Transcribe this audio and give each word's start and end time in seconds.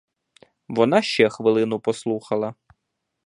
Вона 0.67 1.01
ще 1.01 1.29
хвилину 1.29 1.79
послухала. 1.79 2.55